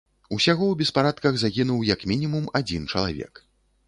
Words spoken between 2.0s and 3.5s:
мінімум адзін чалавек.